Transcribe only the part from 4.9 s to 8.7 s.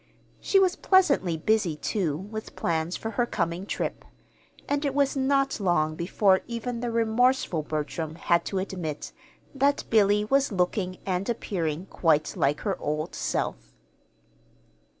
was not long before even the remorseful Bertram had to